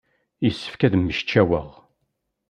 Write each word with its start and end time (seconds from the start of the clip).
Yessefk 0.45 0.81
ad 0.83 0.93
mmecčaweɣ. 0.97 1.69